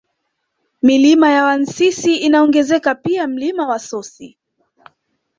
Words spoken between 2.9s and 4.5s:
pia Mlima Wasosi